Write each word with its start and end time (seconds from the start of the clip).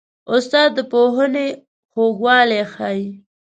استاد 0.35 0.69
د 0.77 0.79
پوهنې 0.91 1.47
خوږوالی 1.91 2.61
ښيي. 2.73 3.07